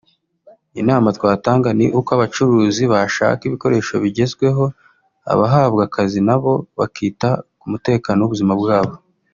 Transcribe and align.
Inama 0.81 1.07
twatanga 1.17 1.69
ni 1.77 1.87
uko 1.99 2.09
abacukuzi 2.15 2.83
bashaka 2.93 3.41
ibikoresho 3.45 3.93
bigezweho 4.03 4.63
abahabwa 5.31 5.81
akazi 5.87 6.19
nabo 6.27 6.53
bakita 6.77 7.29
ku 7.59 7.65
mutekano 7.71 8.19
w’ubuzima 8.21 8.53
bwabo” 8.61 8.95